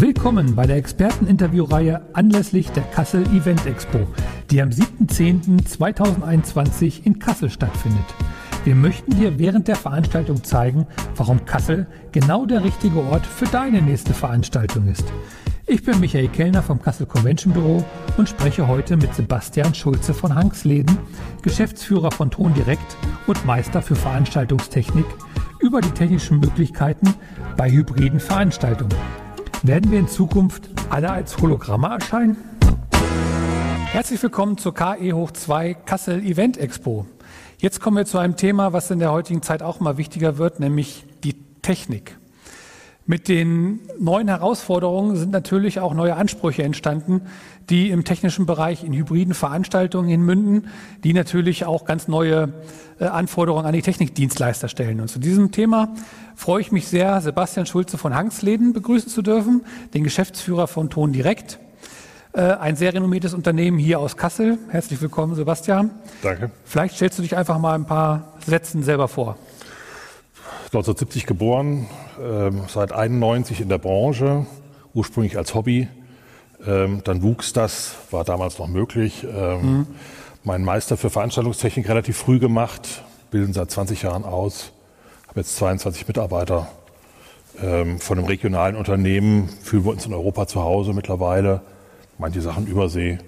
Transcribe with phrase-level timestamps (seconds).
[0.00, 4.06] Willkommen bei der Experteninterviewreihe anlässlich der Kassel Event Expo,
[4.50, 8.06] die am 7.10.2021 in Kassel stattfindet.
[8.64, 10.86] Wir möchten dir während der Veranstaltung zeigen,
[11.16, 15.04] warum Kassel genau der richtige Ort für deine nächste Veranstaltung ist.
[15.66, 17.84] Ich bin Michael Kellner vom Kassel Convention Büro
[18.16, 20.96] und spreche heute mit Sebastian Schulze von Hanksläden,
[21.42, 25.04] Geschäftsführer von Ton Direkt und Meister für Veranstaltungstechnik,
[25.60, 27.12] über die technischen Möglichkeiten
[27.58, 28.96] bei hybriden Veranstaltungen.
[29.62, 32.38] Werden wir in Zukunft alle als Hologramme erscheinen?
[33.92, 37.04] Herzlich willkommen zur KE hoch 2 Kassel Event Expo.
[37.58, 40.60] Jetzt kommen wir zu einem Thema, was in der heutigen Zeit auch mal wichtiger wird,
[40.60, 42.19] nämlich die Technik.
[43.10, 47.22] Mit den neuen Herausforderungen sind natürlich auch neue Ansprüche entstanden,
[47.68, 50.68] die im technischen Bereich in hybriden Veranstaltungen hinmünden,
[51.02, 52.52] die natürlich auch ganz neue
[53.00, 55.00] äh, Anforderungen an die Technikdienstleister stellen.
[55.00, 55.92] Und zu diesem Thema
[56.36, 61.12] freue ich mich sehr, Sebastian Schulze von Hangsleden begrüßen zu dürfen, den Geschäftsführer von Ton
[61.12, 61.58] Direkt,
[62.32, 64.56] äh, ein sehr renommiertes Unternehmen hier aus Kassel.
[64.68, 65.90] Herzlich willkommen, Sebastian.
[66.22, 66.52] Danke.
[66.64, 69.36] Vielleicht stellst du dich einfach mal ein paar Sätzen selber vor.
[70.66, 71.88] 1970 geboren,
[72.20, 74.46] äh, seit 91 in der Branche,
[74.94, 75.88] ursprünglich als Hobby.
[76.66, 79.24] Ähm, dann wuchs das, war damals noch möglich.
[79.24, 79.86] Ähm, mhm.
[80.44, 84.72] Mein Meister für Veranstaltungstechnik relativ früh gemacht, bilden seit 20 Jahren aus,
[85.28, 86.68] habe jetzt 22 Mitarbeiter.
[87.62, 91.62] Ähm, von einem regionalen Unternehmen fühlen wir uns in Europa zu Hause mittlerweile,
[92.18, 93.18] manche Sachen übersee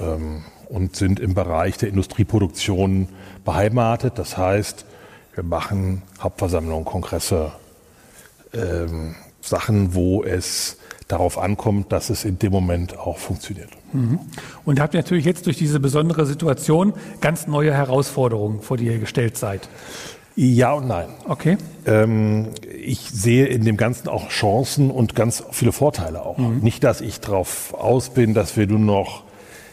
[0.00, 3.08] ähm, und sind im Bereich der Industrieproduktion
[3.44, 4.18] beheimatet.
[4.18, 4.86] Das heißt,
[5.34, 7.52] wir machen Hauptversammlungen, Kongresse,
[8.52, 10.76] ähm, Sachen, wo es
[11.08, 13.70] darauf ankommt, dass es in dem Moment auch funktioniert.
[13.92, 14.20] Mhm.
[14.64, 18.98] Und habt ihr natürlich jetzt durch diese besondere Situation ganz neue Herausforderungen, vor die ihr
[18.98, 19.68] gestellt seid.
[20.36, 21.08] Ja und nein.
[21.26, 21.58] Okay.
[21.86, 26.38] Ähm, ich sehe in dem Ganzen auch Chancen und ganz viele Vorteile auch.
[26.38, 26.60] Mhm.
[26.60, 29.24] Nicht, dass ich darauf aus bin, dass wir nur noch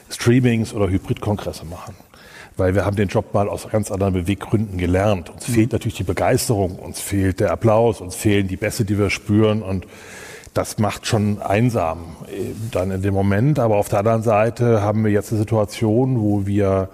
[0.09, 1.95] Streamings oder Hybridkongresse machen
[2.57, 5.29] weil wir haben den Job mal aus ganz anderen Beweggründen gelernt.
[5.29, 5.53] Uns mhm.
[5.53, 9.61] fehlt natürlich die Begeisterung, uns fehlt der Applaus, uns fehlen die Bässe, die wir spüren
[9.61, 9.85] und
[10.53, 13.59] das macht schon einsam äh, dann in dem Moment.
[13.59, 16.89] Aber auf der anderen Seite haben wir jetzt eine Situation, wo wir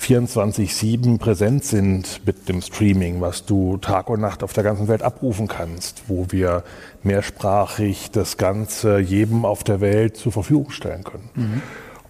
[0.00, 5.02] 24-7 präsent sind mit dem Streaming, was du Tag und Nacht auf der ganzen Welt
[5.02, 6.64] abrufen kannst, wo wir
[7.02, 11.30] mehrsprachig das Ganze jedem auf der Welt zur Verfügung stellen können.
[11.34, 11.62] Mhm.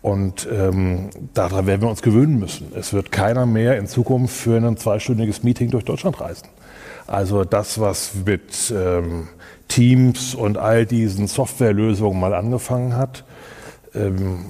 [0.02, 2.72] Und ähm, daran werden wir uns gewöhnen müssen.
[2.74, 6.48] Es wird keiner mehr in Zukunft für ein zweistündiges Meeting durch Deutschland reisen.
[7.06, 9.28] Also das, was mit ähm,
[9.68, 13.24] Teams und all diesen Softwarelösungen mal angefangen hat,
[13.94, 14.46] ähm,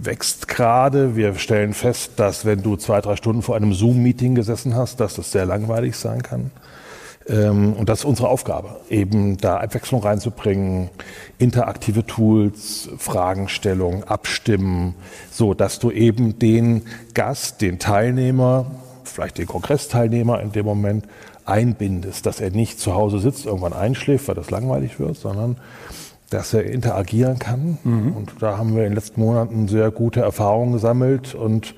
[0.00, 1.16] wächst gerade.
[1.16, 5.14] Wir stellen fest, dass wenn du zwei, drei Stunden vor einem Zoom-Meeting gesessen hast, dass
[5.14, 6.50] das sehr langweilig sein kann.
[7.28, 10.90] Ähm, und das ist unsere Aufgabe, eben da Abwechslung reinzubringen,
[11.38, 14.94] interaktive Tools, Fragenstellung, Abstimmen,
[15.30, 16.82] so dass du eben den
[17.14, 18.66] Gast, den Teilnehmer,
[19.04, 21.06] vielleicht den Kongressteilnehmer in dem Moment
[21.46, 25.56] einbindest, dass er nicht zu Hause sitzt, irgendwann einschläft, weil das langweilig wird, sondern
[26.30, 27.78] dass er interagieren kann.
[27.84, 28.16] Mhm.
[28.16, 31.74] Und da haben wir in den letzten Monaten sehr gute Erfahrungen gesammelt und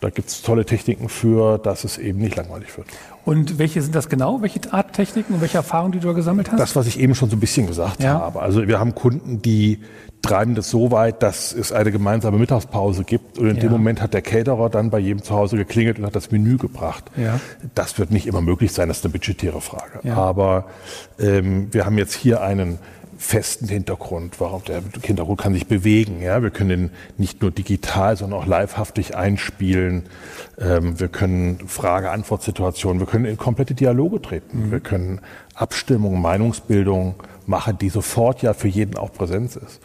[0.00, 2.86] da gibt es tolle Techniken für, dass es eben nicht langweilig wird.
[3.28, 4.40] Und welche sind das genau?
[4.40, 6.58] Welche Art Techniken und welche Erfahrungen, die du da gesammelt hast?
[6.58, 8.18] Das, was ich eben schon so ein bisschen gesagt ja.
[8.18, 8.40] habe.
[8.40, 9.80] Also wir haben Kunden, die
[10.22, 13.36] treiben das so weit, dass es eine gemeinsame Mittagspause gibt.
[13.36, 13.60] Und in ja.
[13.60, 16.56] dem Moment hat der Caterer dann bei jedem zu Hause geklingelt und hat das Menü
[16.56, 17.04] gebracht.
[17.18, 17.38] Ja.
[17.74, 20.10] Das wird nicht immer möglich sein, das ist eine budgetäre Frage.
[20.16, 20.64] Aber
[21.20, 22.78] ähm, wir haben jetzt hier einen
[23.18, 24.40] festen Hintergrund.
[24.40, 26.22] Warum der Hintergrund kann sich bewegen.
[26.22, 30.04] Ja, wir können ihn nicht nur digital, sondern auch livehaftig einspielen.
[30.58, 34.66] Ähm, wir können Frage-Antwort-Situationen, wir können in komplette Dialoge treten.
[34.66, 34.70] Mhm.
[34.70, 35.20] Wir können
[35.54, 39.80] Abstimmung, Meinungsbildung machen, die sofort ja für jeden auch Präsenz ist.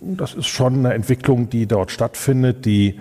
[0.00, 2.98] Das ist schon eine Entwicklung, die dort stattfindet, die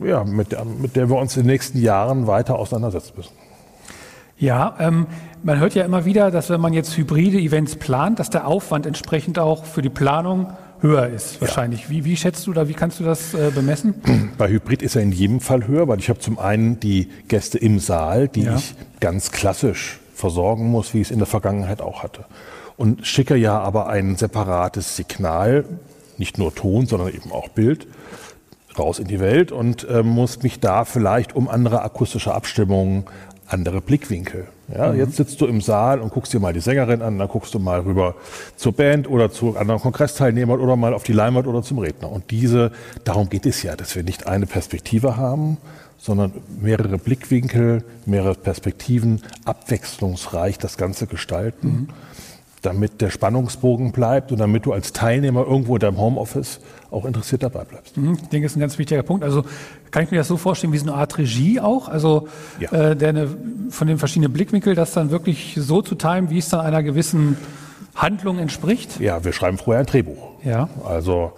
[0.00, 3.41] ja, mit, der, mit der wir uns in den nächsten Jahren weiter auseinandersetzen müssen.
[4.42, 5.06] Ja, ähm,
[5.44, 8.86] man hört ja immer wieder, dass wenn man jetzt hybride Events plant, dass der Aufwand
[8.86, 11.84] entsprechend auch für die Planung höher ist wahrscheinlich.
[11.84, 11.90] Ja.
[11.90, 13.94] Wie, wie schätzt du da, wie kannst du das äh, bemessen?
[14.38, 17.56] Bei Hybrid ist er in jedem Fall höher, weil ich habe zum einen die Gäste
[17.56, 18.56] im Saal, die ja.
[18.56, 22.24] ich ganz klassisch versorgen muss, wie ich es in der Vergangenheit auch hatte.
[22.76, 25.66] Und schicke ja aber ein separates Signal,
[26.18, 27.86] nicht nur Ton, sondern eben auch Bild,
[28.76, 33.04] raus in die Welt und äh, muss mich da vielleicht um andere akustische Abstimmungen,
[33.52, 34.46] andere Blickwinkel.
[34.74, 34.98] Ja, mhm.
[34.98, 37.58] Jetzt sitzt du im Saal und guckst dir mal die Sängerin an, dann guckst du
[37.58, 38.14] mal rüber
[38.56, 42.10] zur Band oder zu anderen Kongressteilnehmern oder mal auf die Leinwand oder zum Redner.
[42.10, 42.72] Und diese,
[43.04, 45.58] darum geht es ja, dass wir nicht eine Perspektive haben,
[45.98, 51.68] sondern mehrere Blickwinkel, mehrere Perspektiven, abwechslungsreich das Ganze gestalten.
[51.68, 51.88] Mhm.
[52.62, 56.60] damit der Spannungsbogen bleibt und damit du als Teilnehmer irgendwo in deinem Homeoffice
[56.92, 57.96] auch interessiert dabei bleibst.
[57.96, 59.24] Mhm, ich denke, das ist ein ganz wichtiger Punkt.
[59.24, 59.44] Also
[59.92, 62.26] kann ich mir das so vorstellen wie so eine Art Regie auch, also
[62.58, 62.72] ja.
[62.72, 63.28] äh, der eine,
[63.70, 67.36] von den verschiedenen Blickwinkeln, das dann wirklich so zu timen, wie es dann einer gewissen
[67.94, 68.98] Handlung entspricht?
[68.98, 70.30] Ja, wir schreiben vorher ein Drehbuch.
[70.44, 70.68] Ja.
[70.84, 71.32] Also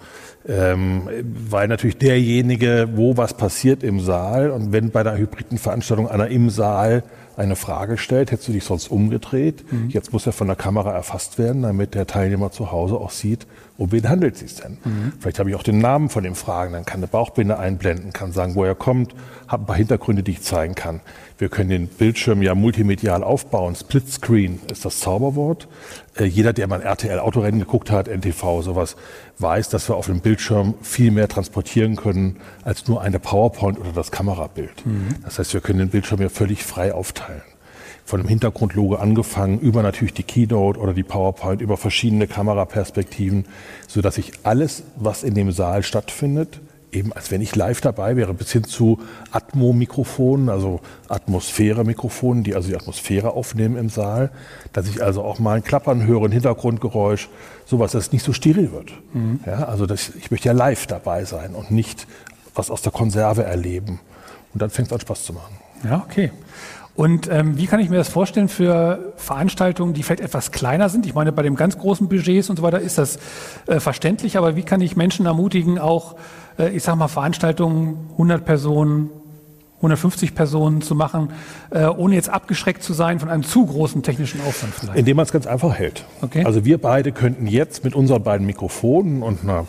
[0.47, 1.09] ähm,
[1.49, 6.27] weil natürlich derjenige, wo was passiert im Saal und wenn bei der hybriden Veranstaltung einer
[6.27, 7.03] im Saal
[7.37, 9.65] eine Frage stellt, hättest du dich sonst umgedreht.
[9.71, 9.89] Mhm.
[9.89, 13.45] Jetzt muss er von der Kamera erfasst werden, damit der Teilnehmer zu Hause auch sieht,
[13.77, 14.77] um wen handelt es sich denn.
[14.83, 15.13] Mhm.
[15.19, 18.31] Vielleicht habe ich auch den Namen von dem Fragen, dann kann eine Bauchbinde einblenden, kann
[18.31, 19.13] sagen, wo er kommt,
[19.47, 21.01] habe ein paar Hintergründe, die ich zeigen kann.
[21.37, 23.75] Wir können den Bildschirm ja multimedial aufbauen.
[23.75, 25.67] Splitscreen ist das Zauberwort.
[26.17, 28.95] Äh, jeder, der mal RTL Autorennen geguckt hat, NTV, sowas,
[29.39, 33.91] weiß, dass wir auf dem Bildschirm viel mehr transportieren können als nur eine PowerPoint oder
[33.91, 34.85] das Kamerabild.
[34.85, 35.15] Mhm.
[35.23, 37.41] Das heißt, wir können den Bildschirm ja völlig frei aufteilen.
[38.05, 43.45] Von dem Hintergrundlogo angefangen, über natürlich die Keynote oder die PowerPoint, über verschiedene Kameraperspektiven,
[43.87, 46.59] so dass ich alles, was in dem Saal stattfindet,
[46.95, 48.99] eben als wenn ich live dabei wäre, bis hin zu
[49.31, 54.31] Atmo-Mikrofonen, also Atmosphäre-Mikrofonen, die also die Atmosphäre aufnehmen im Saal,
[54.73, 57.29] dass ich also auch mal ein Klappern höre, ein Hintergrundgeräusch,
[57.65, 58.93] sowas, dass es nicht so steril wird.
[59.13, 59.41] Mhm.
[59.45, 62.07] Ja, also das, ich möchte ja live dabei sein und nicht
[62.55, 63.99] was aus der Konserve erleben.
[64.53, 65.57] Und dann fängt es an Spaß zu machen.
[65.83, 66.31] Ja, okay.
[66.95, 71.05] Und ähm, wie kann ich mir das vorstellen für Veranstaltungen, die vielleicht etwas kleiner sind?
[71.05, 73.19] Ich meine, bei dem ganz großen Budgets und so weiter ist das
[73.67, 76.15] äh, verständlich, aber wie kann ich Menschen ermutigen, auch
[76.57, 79.09] ich sage mal, Veranstaltungen 100 Personen,
[79.77, 81.29] 150 Personen zu machen,
[81.69, 84.97] äh, ohne jetzt abgeschreckt zu sein von einem zu großen technischen Aufwand vielleicht?
[84.97, 86.05] Indem man es ganz einfach hält.
[86.21, 86.43] Okay.
[86.45, 89.67] Also wir beide könnten jetzt mit unseren beiden Mikrofonen und einer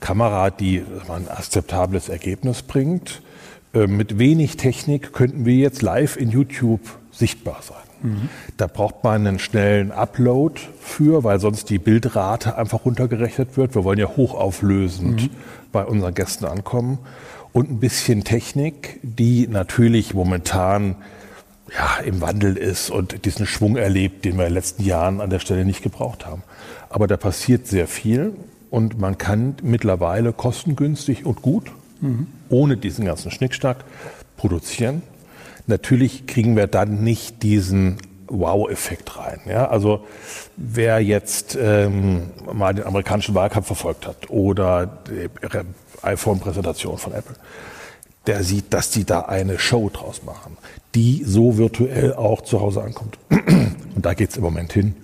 [0.00, 3.22] Kamera, die ein akzeptables Ergebnis bringt,
[3.74, 7.83] äh, mit wenig Technik könnten wir jetzt live in YouTube sichtbar sein.
[8.56, 13.74] Da braucht man einen schnellen Upload für, weil sonst die Bildrate einfach runtergerechnet wird.
[13.74, 15.30] Wir wollen ja hochauflösend mhm.
[15.72, 16.98] bei unseren Gästen ankommen.
[17.52, 20.96] Und ein bisschen Technik, die natürlich momentan
[21.72, 25.30] ja, im Wandel ist und diesen Schwung erlebt, den wir in den letzten Jahren an
[25.30, 26.42] der Stelle nicht gebraucht haben.
[26.88, 28.34] Aber da passiert sehr viel
[28.70, 31.70] und man kann mittlerweile kostengünstig und gut,
[32.00, 32.26] mhm.
[32.48, 33.84] ohne diesen ganzen Schnickschnack,
[34.36, 35.02] produzieren.
[35.66, 37.96] Natürlich kriegen wir dann nicht diesen
[38.28, 39.40] Wow-Effekt rein.
[39.46, 39.68] Ja?
[39.68, 40.04] Also
[40.56, 45.28] wer jetzt ähm, mal den amerikanischen Wahlkampf verfolgt hat oder die
[46.02, 47.36] iPhone-Präsentation von Apple,
[48.26, 50.56] der sieht, dass die da eine Show draus machen,
[50.94, 53.18] die so virtuell auch zu Hause ankommt.
[53.30, 54.94] Und da geht es im Moment hin,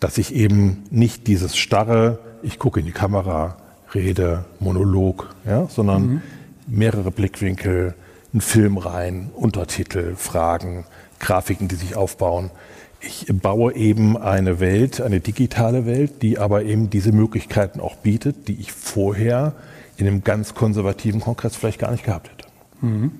[0.00, 3.56] dass ich eben nicht dieses starre, ich gucke in die Kamera,
[3.94, 6.22] rede, Monolog, ja, sondern mhm.
[6.66, 7.94] mehrere Blickwinkel,
[8.32, 10.84] einen Film rein, Untertitel, Fragen,
[11.18, 12.50] Grafiken, die sich aufbauen.
[13.00, 18.48] Ich baue eben eine Welt, eine digitale Welt, die aber eben diese Möglichkeiten auch bietet,
[18.48, 19.54] die ich vorher
[19.96, 22.48] in einem ganz konservativen Kongress vielleicht gar nicht gehabt hätte.
[22.80, 23.12] Mhm.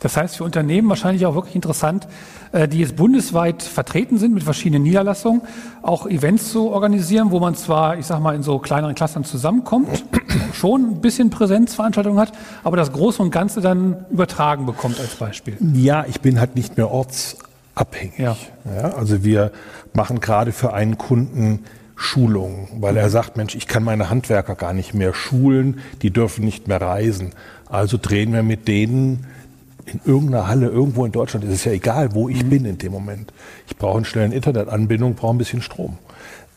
[0.00, 2.08] Das heißt für Unternehmen wahrscheinlich auch wirklich interessant,
[2.52, 5.42] äh, die jetzt bundesweit vertreten sind mit verschiedenen Niederlassungen,
[5.82, 10.04] auch Events zu organisieren, wo man zwar, ich sag mal, in so kleineren Clustern zusammenkommt,
[10.52, 12.32] schon ein bisschen Präsenzveranstaltungen hat,
[12.64, 15.56] aber das Große und Ganze dann übertragen bekommt als Beispiel.
[15.74, 18.18] Ja, ich bin halt nicht mehr ortsabhängig.
[18.18, 18.36] Ja.
[18.64, 19.52] ja also wir
[19.92, 21.64] machen gerade für einen Kunden
[21.96, 26.44] Schulungen, weil er sagt, Mensch, ich kann meine Handwerker gar nicht mehr schulen, die dürfen
[26.44, 27.32] nicht mehr reisen.
[27.68, 29.26] Also drehen wir mit denen
[29.84, 32.50] in irgendeiner Halle irgendwo in Deutschland, ist es ja egal, wo ich mhm.
[32.50, 33.32] bin in dem Moment.
[33.66, 35.98] Ich brauche eine schnelle Internetanbindung, brauche ein bisschen Strom.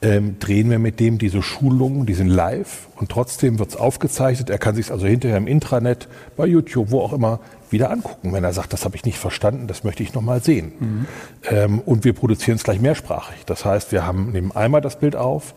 [0.03, 4.49] Ähm, drehen wir mit dem diese Schulungen, die sind live und trotzdem wird es aufgezeichnet.
[4.49, 7.39] Er kann sich also hinterher im Intranet, bei YouTube, wo auch immer,
[7.69, 10.73] wieder angucken, wenn er sagt, das habe ich nicht verstanden, das möchte ich nochmal sehen.
[10.79, 11.05] Mhm.
[11.49, 13.45] Ähm, und wir produzieren es gleich mehrsprachig.
[13.45, 15.53] Das heißt, wir haben nehmen einmal das Bild auf,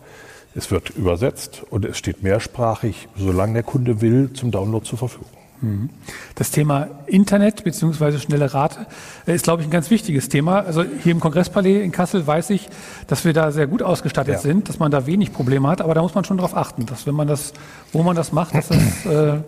[0.53, 5.34] es wird übersetzt und es steht mehrsprachig, solange der Kunde will, zum Download zur Verfügung.
[5.61, 5.89] Mhm.
[6.35, 8.19] Das Thema Internet bzw.
[8.19, 8.87] schnelle Rate
[9.25, 10.61] ist, glaube ich, ein ganz wichtiges Thema.
[10.61, 12.69] Also hier im Kongresspalais in Kassel weiß ich,
[13.07, 14.39] dass wir da sehr gut ausgestattet ja.
[14.39, 17.07] sind, dass man da wenig Probleme hat, aber da muss man schon darauf achten, dass
[17.07, 17.53] wenn man das,
[17.93, 19.39] wo man das macht, dass das äh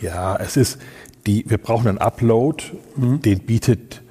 [0.00, 0.78] ja, es ist
[1.26, 2.64] die, wir brauchen einen Upload,
[2.96, 3.22] mhm.
[3.22, 4.02] den bietet,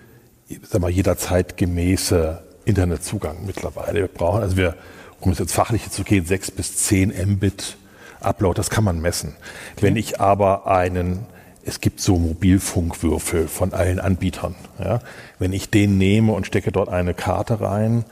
[0.63, 3.99] sag mal, jederzeit gemäße Internetzugang mittlerweile.
[3.99, 4.75] Wir brauchen, also wir,
[5.19, 7.77] um es jetzt fachlich zu gehen, sechs bis zehn Mbit
[8.23, 9.35] Upload, das kann man messen.
[9.73, 9.85] Okay.
[9.85, 11.25] Wenn ich aber einen,
[11.65, 14.55] es gibt so Mobilfunkwürfel von allen Anbietern.
[14.79, 14.99] Ja?
[15.39, 18.05] Wenn ich den nehme und stecke dort eine Karte rein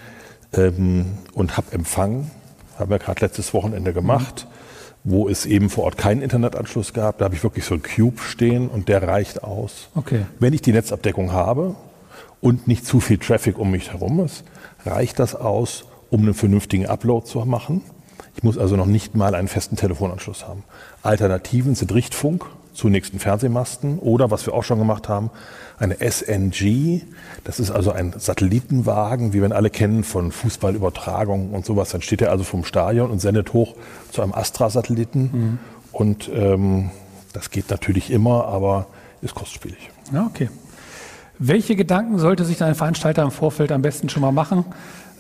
[0.53, 2.31] ähm, und habe Empfang,
[2.77, 4.47] haben wir gerade letztes Wochenende gemacht,
[5.03, 5.11] mhm.
[5.11, 8.21] wo es eben vor Ort keinen Internetanschluss gab, da habe ich wirklich so einen Cube
[8.21, 9.89] stehen und der reicht aus.
[9.95, 10.25] Okay.
[10.39, 11.75] Wenn ich die Netzabdeckung habe
[12.39, 14.43] und nicht zu viel Traffic um mich herum ist,
[14.85, 17.81] reicht das aus, um einen vernünftigen Upload zu machen.
[18.35, 20.63] Ich muss also noch nicht mal einen festen Telefonanschluss haben.
[21.03, 25.29] Alternativen sind Richtfunk zu nächsten Fernsehmasten oder, was wir auch schon gemacht haben,
[25.77, 27.01] eine SNG.
[27.43, 31.89] Das ist also ein Satellitenwagen, wie wir ihn alle kennen von Fußballübertragungen und sowas.
[31.89, 33.75] Dann steht er also vom Stadion und sendet hoch
[34.11, 35.21] zu einem Astra-Satelliten.
[35.21, 35.59] Mhm.
[35.91, 36.91] Und ähm,
[37.33, 38.87] das geht natürlich immer, aber
[39.21, 39.89] ist kostspielig.
[40.13, 40.49] Ja, okay.
[41.43, 44.63] Welche Gedanken sollte sich ein Veranstalter im Vorfeld am besten schon mal machen,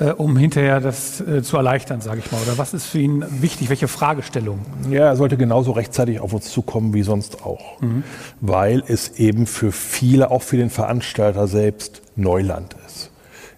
[0.01, 2.41] äh, um hinterher das äh, zu erleichtern, sage ich mal?
[2.41, 3.69] Oder was ist für ihn wichtig?
[3.69, 4.59] Welche Fragestellung?
[4.89, 8.03] Ja, er sollte genauso rechtzeitig auf uns zukommen wie sonst auch, mhm.
[8.39, 13.11] weil es eben für viele, auch für den Veranstalter selbst, Neuland ist.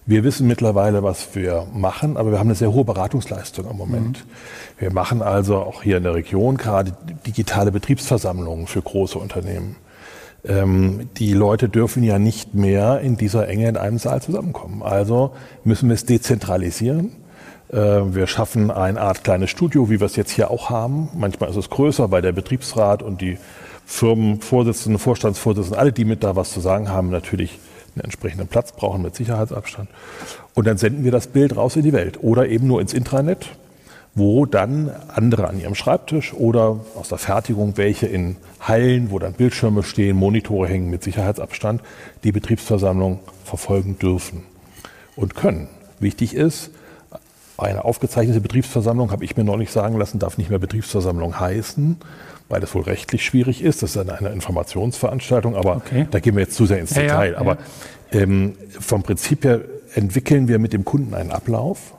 [0.06, 4.26] Wir wissen mittlerweile, was wir machen, aber wir haben eine sehr hohe Beratungsleistung im Moment.
[4.26, 4.80] Mhm.
[4.80, 6.92] Wir machen also auch hier in der Region gerade
[7.26, 9.76] digitale Betriebsversammlungen für große Unternehmen.
[10.46, 14.82] Ähm, die Leute dürfen ja nicht mehr in dieser Enge in einem Saal zusammenkommen.
[14.82, 15.32] Also
[15.64, 17.12] müssen wir es dezentralisieren.
[17.72, 21.08] Äh, wir schaffen eine Art kleines Studio, wie wir es jetzt hier auch haben.
[21.14, 23.38] Manchmal ist es größer, weil der Betriebsrat und die
[23.86, 27.58] Firmenvorsitzenden, Vorstandsvorsitzenden, alle, die mit da was zu sagen haben, natürlich
[27.94, 29.88] einen entsprechenden Platz brauchen mit Sicherheitsabstand.
[30.54, 33.48] Und dann senden wir das Bild raus in die Welt oder eben nur ins Intranet
[34.14, 39.32] wo dann andere an ihrem Schreibtisch oder aus der Fertigung welche in Hallen, wo dann
[39.32, 41.82] Bildschirme stehen, Monitore hängen mit Sicherheitsabstand,
[42.22, 44.44] die Betriebsversammlung verfolgen dürfen
[45.16, 45.68] und können.
[45.98, 46.70] Wichtig ist,
[47.56, 51.96] eine aufgezeichnete Betriebsversammlung, habe ich mir neulich sagen lassen, darf nicht mehr Betriebsversammlung heißen,
[52.48, 53.82] weil das wohl rechtlich schwierig ist.
[53.82, 56.06] Das ist eine, Informationsveranstaltung, aber okay.
[56.10, 57.32] da gehen wir jetzt zu sehr ins ja, Detail.
[57.32, 57.58] Ja, aber
[58.12, 59.60] ähm, vom Prinzip her
[59.94, 61.94] entwickeln wir mit dem Kunden einen Ablauf,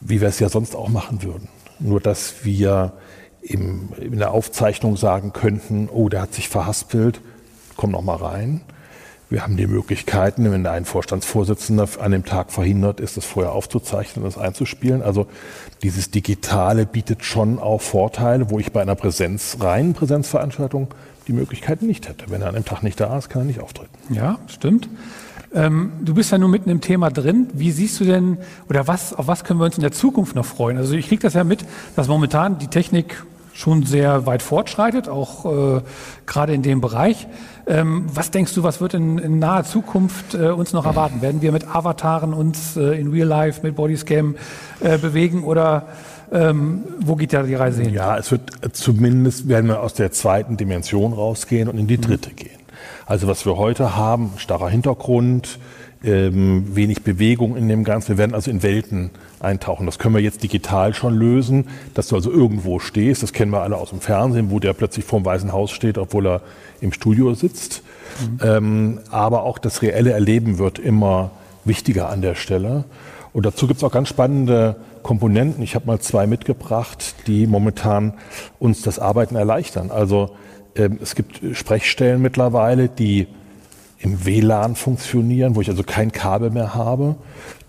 [0.00, 1.48] wie wir es ja sonst auch machen würden.
[1.78, 2.92] Nur dass wir
[3.42, 7.20] im, in der Aufzeichnung sagen könnten, oh, der hat sich verhaspelt,
[7.76, 8.60] komm noch mal rein.
[9.30, 14.24] Wir haben die Möglichkeiten, wenn ein Vorstandsvorsitzender an dem Tag verhindert ist, das vorher aufzuzeichnen
[14.24, 15.02] und das einzuspielen.
[15.02, 15.26] Also
[15.82, 20.88] dieses Digitale bietet schon auch Vorteile, wo ich bei einer Präsenz, reinen Präsenzveranstaltung
[21.26, 22.30] die Möglichkeiten nicht hätte.
[22.30, 23.90] Wenn er an dem Tag nicht da ist, kann er nicht auftreten.
[24.08, 24.88] Ja, stimmt.
[25.54, 27.48] Ähm, du bist ja nur mitten im Thema drin.
[27.52, 28.38] Wie siehst du denn,
[28.68, 30.76] oder was, auf was können wir uns in der Zukunft noch freuen?
[30.76, 31.64] Also ich kriege das ja mit,
[31.96, 33.22] dass momentan die Technik
[33.58, 35.80] schon sehr weit fortschreitet, auch äh,
[36.26, 37.26] gerade in dem Bereich.
[37.66, 41.22] Ähm, was denkst du, was wird in, in naher Zukunft äh, uns noch erwarten?
[41.22, 44.36] Werden wir mit Avataren uns äh, in Real Life, mit Bodyscam
[44.80, 45.86] äh, bewegen oder
[46.30, 47.92] ähm, wo geht da die Reise hin?
[47.92, 52.30] Ja, es wird zumindest, werden wir aus der zweiten Dimension rausgehen und in die dritte
[52.30, 52.36] mhm.
[52.36, 52.57] gehen.
[53.06, 55.58] Also was wir heute haben, starrer Hintergrund,
[56.04, 58.10] ähm, wenig Bewegung in dem Ganzen.
[58.10, 59.86] Wir werden also in Welten eintauchen.
[59.86, 63.22] Das können wir jetzt digital schon lösen, dass du also irgendwo stehst.
[63.22, 66.26] Das kennen wir alle aus dem Fernsehen, wo der plötzlich vorm Weißen Haus steht, obwohl
[66.26, 66.40] er
[66.80, 67.82] im Studio sitzt.
[68.20, 68.38] Mhm.
[68.42, 71.32] Ähm, aber auch das reelle Erleben wird immer
[71.64, 72.84] wichtiger an der Stelle.
[73.32, 75.62] Und dazu gibt es auch ganz spannende Komponenten.
[75.62, 78.14] Ich habe mal zwei mitgebracht, die momentan
[78.58, 79.90] uns das Arbeiten erleichtern.
[79.90, 80.36] Also
[81.00, 83.26] es gibt Sprechstellen mittlerweile, die
[84.00, 87.16] im WLAN funktionieren, wo ich also kein Kabel mehr habe,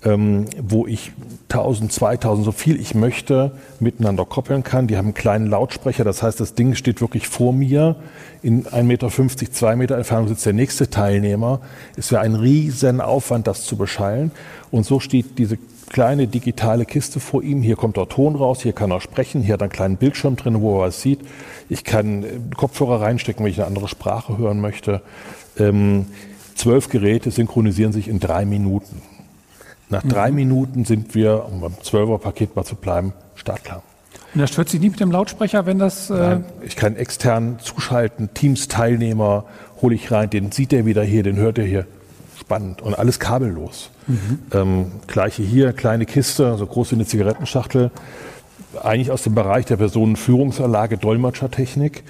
[0.04, 1.12] ähm, wo ich
[1.50, 4.86] 1000, 2000, so viel ich möchte, miteinander koppeln kann.
[4.86, 7.96] Die haben einen kleinen Lautsprecher, das heißt, das Ding steht wirklich vor mir.
[8.44, 11.62] In 1,50 Meter, 2 Meter Entfernung sitzt der nächste Teilnehmer.
[11.98, 14.32] Es wäre ein riesen Aufwand, das zu beschallen.
[14.70, 15.58] Und so steht diese
[15.89, 17.62] kleine digitale Kiste vor ihm.
[17.62, 20.36] Hier kommt der Ton raus, hier kann er sprechen, hier hat er einen kleinen Bildschirm
[20.36, 21.19] drin, wo er was sieht.
[21.67, 25.01] Ich kann äh, Kopfhörer reinstecken, wenn ich eine andere Sprache hören möchte.
[25.58, 26.05] Ähm,
[26.55, 29.01] zwölf Geräte synchronisieren sich in drei Minuten.
[29.89, 30.10] Nach mhm.
[30.10, 33.84] drei Minuten sind wir, um beim Zwölfer-Paket mal zu bleiben, startklar.
[34.34, 36.12] Und das stört sich nicht mit dem Lautsprecher, wenn das.
[36.12, 39.46] Äh Nein, ich kann extern zuschalten, Teams-Teilnehmer
[39.81, 41.88] hole ich rein, den sieht er wieder hier, den hört er hier
[42.39, 43.89] spannend und alles kabellos.
[44.08, 44.39] Mhm.
[44.53, 47.91] Ähm, gleiche hier, kleine Kiste, so groß wie eine Zigarettenschachtel.
[48.81, 52.03] Eigentlich aus dem Bereich der Personenführungsanlage, Dolmetschertechnik.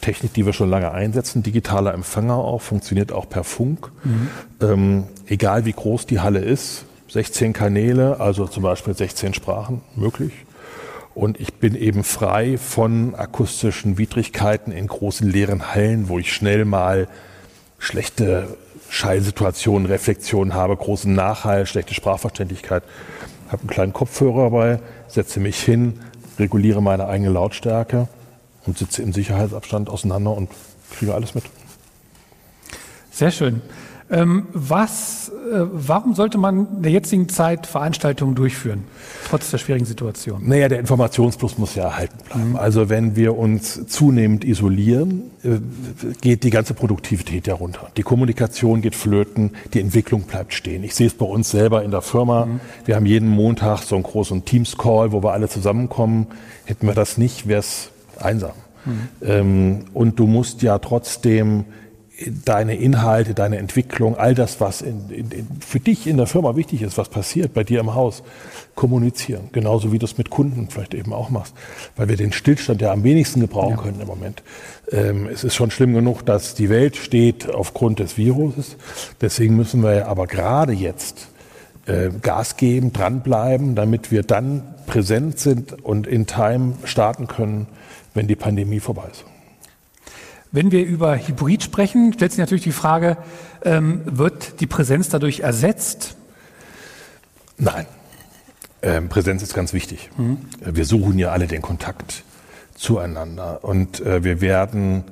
[0.00, 1.42] Technik, die wir schon lange einsetzen.
[1.42, 3.90] Digitaler Empfänger auch, funktioniert auch per Funk.
[4.04, 4.28] Mhm.
[4.60, 10.32] Ähm, egal wie groß die Halle ist, 16 Kanäle, also zum Beispiel 16 Sprachen möglich.
[11.14, 16.64] Und ich bin eben frei von akustischen Widrigkeiten in großen leeren Hallen, wo ich schnell
[16.64, 17.08] mal
[17.78, 18.56] schlechte
[18.88, 22.82] Schallsituationen, Reflexionen habe, großen Nachhall, schlechte Sprachverständlichkeit.
[23.48, 26.00] Habe einen kleinen Kopfhörer dabei, setze mich hin,
[26.38, 28.08] reguliere meine eigene Lautstärke
[28.66, 30.50] und sitze im Sicherheitsabstand auseinander und
[30.90, 31.44] kriege alles mit.
[33.10, 33.62] Sehr schön.
[34.10, 38.84] Ähm, was, äh, warum sollte man in der jetzigen Zeit Veranstaltungen durchführen,
[39.28, 40.48] trotz der schwierigen Situation?
[40.48, 42.50] Naja, der Informationsfluss muss ja erhalten bleiben.
[42.50, 42.56] Mhm.
[42.56, 45.58] Also wenn wir uns zunehmend isolieren, äh,
[46.22, 47.90] geht die ganze Produktivität ja runter.
[47.98, 50.84] Die Kommunikation geht flöten, die Entwicklung bleibt stehen.
[50.84, 52.46] Ich sehe es bei uns selber in der Firma.
[52.46, 52.60] Mhm.
[52.86, 56.28] Wir haben jeden Montag so einen großen Teams-Call, wo wir alle zusammenkommen.
[56.64, 58.52] Hätten wir das nicht, wäre es einsam.
[58.86, 59.08] Mhm.
[59.20, 61.66] Ähm, und du musst ja trotzdem
[62.44, 66.82] deine Inhalte, deine Entwicklung, all das, was in, in, für dich in der Firma wichtig
[66.82, 68.22] ist, was passiert bei dir im Haus,
[68.74, 69.50] kommunizieren.
[69.52, 71.54] Genauso wie du es mit Kunden vielleicht eben auch machst,
[71.96, 73.82] weil wir den Stillstand ja am wenigsten gebrauchen ja.
[73.82, 74.42] können im Moment.
[74.90, 78.76] Ähm, es ist schon schlimm genug, dass die Welt steht aufgrund des Viruses.
[79.20, 81.28] Deswegen müssen wir aber gerade jetzt
[81.86, 87.66] äh, Gas geben, dranbleiben, damit wir dann präsent sind und in Time starten können,
[88.14, 89.24] wenn die Pandemie vorbei ist.
[90.50, 93.18] Wenn wir über Hybrid sprechen, stellt sich natürlich die Frage,
[93.64, 96.16] ähm, wird die Präsenz dadurch ersetzt?
[97.58, 97.86] Nein.
[98.80, 100.10] Ähm, Präsenz ist ganz wichtig.
[100.16, 100.38] Mhm.
[100.60, 102.22] Wir suchen ja alle den Kontakt
[102.76, 105.04] zueinander und äh, wir werden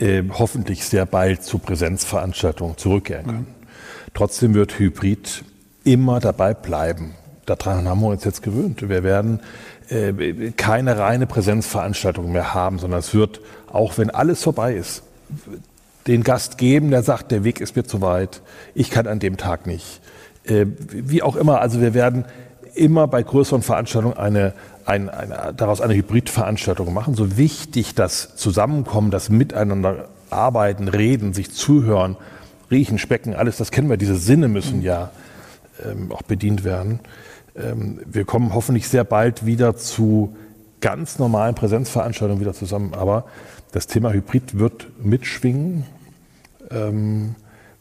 [0.00, 3.38] äh, hoffentlich sehr bald zu Präsenzveranstaltungen zurückkehren können.
[3.38, 3.64] Mhm.
[4.12, 5.44] Trotzdem wird Hybrid
[5.84, 7.14] immer dabei bleiben.
[7.46, 8.88] Daran haben wir uns jetzt gewöhnt.
[8.88, 9.40] Wir werden
[9.88, 13.40] äh, keine reine Präsenzveranstaltung mehr haben, sondern es wird
[13.74, 15.02] auch wenn alles vorbei ist,
[16.06, 18.40] den Gast geben, der sagt, der Weg ist mir zu weit,
[18.74, 20.00] ich kann an dem Tag nicht.
[20.44, 22.24] Äh, wie auch immer, also wir werden
[22.74, 24.52] immer bei größeren Veranstaltungen eine,
[24.84, 27.14] eine, eine, daraus eine Hybridveranstaltung machen.
[27.14, 32.16] So wichtig das Zusammenkommen, das Miteinander arbeiten, reden, sich zuhören,
[32.70, 33.96] riechen, specken, alles, das kennen wir.
[33.96, 35.10] Diese Sinne müssen ja
[35.84, 37.00] ähm, auch bedient werden.
[37.56, 40.36] Ähm, wir kommen hoffentlich sehr bald wieder zu
[40.80, 42.92] ganz normalen Präsenzveranstaltungen wieder zusammen.
[42.94, 43.24] Aber
[43.74, 45.82] das Thema Hybrid wird mitschwingen,
[46.70, 47.34] ähm,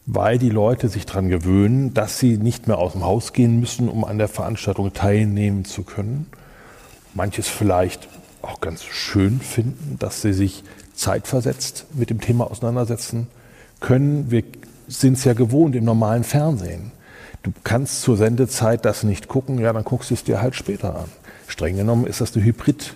[0.08, 3.88] weil die Leute sich daran gewöhnen, dass sie nicht mehr aus dem Haus gehen müssen,
[3.88, 6.26] um an der Veranstaltung teilnehmen zu können.
[7.14, 8.08] Manches vielleicht
[8.42, 10.64] auch ganz schön finden, dass sie sich
[10.96, 13.28] zeitversetzt mit dem Thema auseinandersetzen
[13.80, 14.32] können.
[14.32, 14.44] Wir
[14.88, 16.92] sind es ja gewohnt im normalen Fernsehen.
[17.44, 20.96] Du kannst zur Sendezeit das nicht gucken, ja, dann guckst du es dir halt später
[20.96, 21.10] an.
[21.48, 22.96] Streng genommen ist das eine Hybrid-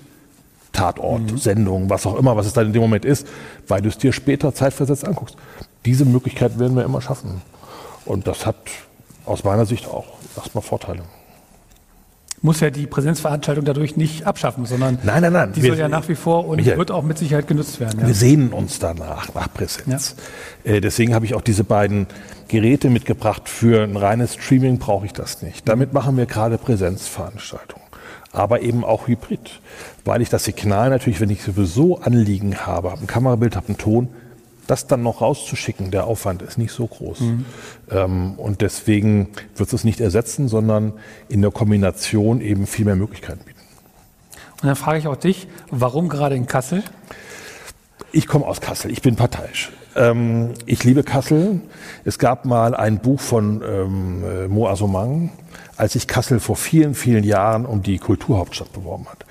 [0.77, 1.37] Tatort, mhm.
[1.37, 3.27] Sendung, was auch immer, was es dann in dem Moment ist,
[3.67, 5.35] weil du es dir später zeitversetzt anguckst.
[5.85, 7.41] Diese Möglichkeit werden wir immer schaffen.
[8.05, 8.57] Und das hat
[9.25, 11.01] aus meiner Sicht auch erstmal Vorteile.
[12.43, 15.53] Muss ja die Präsenzveranstaltung dadurch nicht abschaffen, sondern nein, nein, nein.
[15.53, 17.99] die wir, soll ja nach wie vor und Michael, wird auch mit Sicherheit genutzt werden.
[18.01, 18.07] Ja.
[18.07, 20.15] Wir sehnen uns danach, nach Präsenz.
[20.63, 20.73] Ja.
[20.73, 22.05] Äh, deswegen habe ich auch diese beiden
[22.47, 23.49] Geräte mitgebracht.
[23.49, 25.67] Für ein reines Streaming brauche ich das nicht.
[25.67, 27.76] Damit machen wir gerade Präsenzveranstaltungen
[28.37, 29.59] aber eben auch Hybrid,
[30.05, 33.77] weil ich das Signal natürlich, wenn ich sowieso Anliegen habe, habe ein Kamerabild, habe einen
[33.77, 34.09] Ton,
[34.67, 37.21] das dann noch rauszuschicken, der Aufwand ist nicht so groß.
[37.21, 37.45] Mhm.
[37.89, 40.93] Ähm, und deswegen wird es nicht ersetzen, sondern
[41.29, 43.61] in der Kombination eben viel mehr Möglichkeiten bieten.
[44.61, 46.83] Und dann frage ich auch dich, warum gerade in Kassel?
[48.11, 49.71] Ich komme aus Kassel, ich bin parteiisch.
[49.95, 51.61] Ähm, ich liebe Kassel.
[52.05, 55.31] Es gab mal ein Buch von ähm, äh, Mo Asomang,
[55.75, 59.25] als sich Kassel vor vielen, vielen Jahren um die Kulturhauptstadt beworben hat.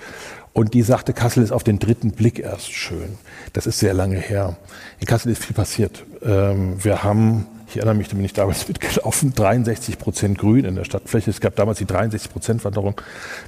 [0.53, 3.19] Und die sagte, Kassel ist auf den dritten Blick erst schön.
[3.53, 4.57] Das ist sehr lange her.
[5.01, 6.05] In Kassel ist viel passiert.
[6.23, 10.77] Ähm, wir haben, ich erinnere mich, da bin ich damals mitgelaufen, 63 Prozent Grün in
[10.77, 11.31] der Stadtfläche.
[11.31, 13.01] Es gab damals die 63 Prozent Wanderung.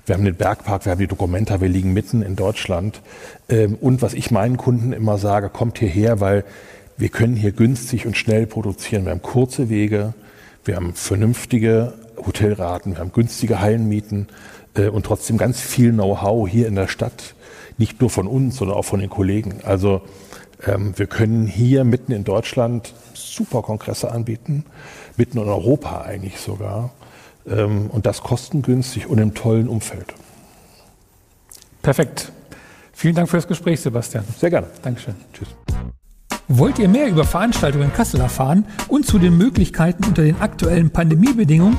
[0.07, 3.01] Wir haben den Bergpark, wir haben die Dokumenta, wir liegen mitten in Deutschland.
[3.49, 6.45] Ähm, und was ich meinen Kunden immer sage, kommt hierher, weil
[6.97, 9.05] wir können hier günstig und schnell produzieren.
[9.05, 10.15] Wir haben kurze Wege,
[10.65, 14.27] wir haben vernünftige Hotelraten, wir haben günstige Hallenmieten
[14.75, 17.35] äh, und trotzdem ganz viel Know-how hier in der Stadt.
[17.77, 19.61] Nicht nur von uns, sondern auch von den Kollegen.
[19.63, 20.03] Also
[20.67, 24.65] wir können hier mitten in Deutschland super Kongresse anbieten,
[25.17, 26.91] mitten in Europa eigentlich sogar.
[27.47, 30.15] Ähm, und das kostengünstig und im tollen Umfeld.
[31.83, 32.33] Perfekt.
[32.93, 34.25] Vielen Dank für das Gespräch, Sebastian.
[34.39, 34.67] Sehr gerne.
[34.83, 35.15] Dankeschön.
[35.33, 35.49] Tschüss.
[36.49, 40.91] Wollt ihr mehr über Veranstaltungen in Kassel erfahren und zu den Möglichkeiten unter den aktuellen
[40.91, 41.77] Pandemiebedingungen?